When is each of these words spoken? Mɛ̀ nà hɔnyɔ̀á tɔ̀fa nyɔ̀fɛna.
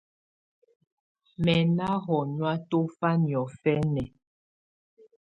Mɛ̀ 1.43 1.59
nà 1.77 1.87
hɔnyɔ̀á 2.05 2.53
tɔ̀fa 2.69 3.09
nyɔ̀fɛna. 3.25 4.03